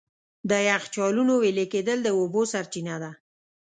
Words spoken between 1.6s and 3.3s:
کېدل د اوبو سرچینه ده.